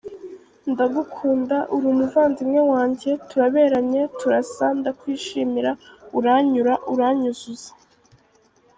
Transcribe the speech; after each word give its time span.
Ndagukunda, 0.71 1.57
uri 1.75 1.85
umuvandimwe 1.93 2.61
wanjye, 2.71 3.09
turaberanye, 3.29 4.01
turasa, 4.19 4.65
ndakwishimira, 4.79 5.71
uranyura, 6.17 6.73
uranyuzuza,…. 6.93 7.71